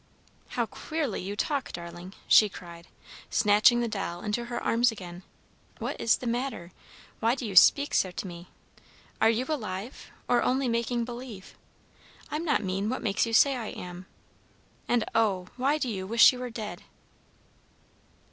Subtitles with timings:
[0.57, 2.87] "How queerly you talk, darling!" she cried,
[3.29, 5.21] snatching the doll into her arms again.
[5.77, 6.71] "What is the matter?
[7.19, 8.47] Why do you speak so to me?
[9.21, 11.53] Are you alive, or only making believe?
[12.31, 14.07] I'm not mean; what makes you say I am?
[14.87, 15.49] And, oh!
[15.55, 16.81] why do you wish you were dead?"